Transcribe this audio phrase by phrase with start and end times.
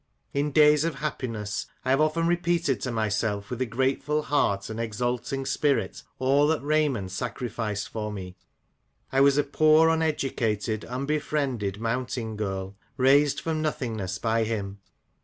[0.33, 4.79] In days of happiness I have often repeated to myself, with a grateful heart and
[4.79, 8.35] exult ing spirit, all that Raymond sacrificed for me.
[9.11, 14.79] I was a poor, uneducated, unbefriended, mountain girl, raised from nothingness by him.